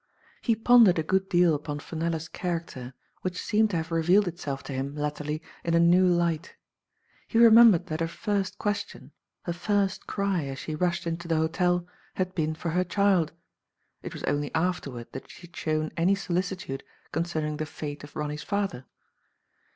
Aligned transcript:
He 0.41 0.55
pondered 0.55 0.97
a 0.97 1.03
good 1.03 1.29
deal 1.29 1.53
upon 1.53 1.77
Fenella*s 1.77 2.27
character, 2.27 2.95
which 3.21 3.39
seemed 3.39 3.69
to 3.69 3.77
have 3.77 3.91
revealed 3.91 4.27
itself 4.27 4.63
to 4.63 4.73
him 4.73 4.95
latterly 4.95 5.43
in 5.63 5.75
a 5.75 5.79
new 5.79 6.07
light. 6.07 6.55
He 7.27 7.37
remembered 7.37 7.85
that 7.85 7.99
her 7.99 8.07
first 8.07 8.57
question, 8.57 9.11
her 9.43 9.53
first 9.53 10.07
cry, 10.07 10.45
as 10.45 10.57
she 10.57 10.73
rushed 10.73 11.05
into 11.05 11.27
the 11.27 11.35
hotel, 11.35 11.85
had 12.15 12.33
been 12.33 12.55
for 12.55 12.69
her 12.71 12.83
child. 12.83 13.31
It 14.01 14.13
was 14.15 14.23
only 14.23 14.51
afterward 14.55 15.11
that 15.11 15.29
she 15.29 15.41
had 15.41 15.55
shown 15.55 15.91
any 15.95 16.15
solicitude 16.15 16.83
concerning 17.11 17.57
the 17.57 17.67
fate 17.67 18.03
of 18.03 18.15
Ronny's 18.15 18.41
father. 18.41 18.85